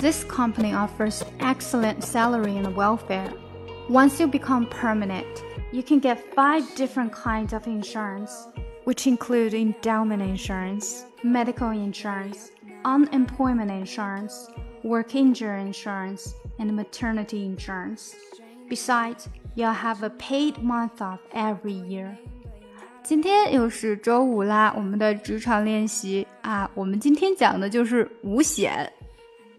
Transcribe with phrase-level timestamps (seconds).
[0.00, 3.32] This company offers excellent salary and welfare.
[3.88, 5.26] Once you become permanent,
[5.72, 8.46] you can get five different kinds of insurance,
[8.84, 12.50] which include endowment insurance, medical insurance,
[12.84, 14.48] unemployment insurance,
[14.84, 18.14] work injury insurance, and maternity insurance.
[18.68, 22.16] Besides, you'll have a paid month off every year.
[23.02, 28.92] 今天又是周五啦，我们的职场练习啊，我们今天讲的就是五险。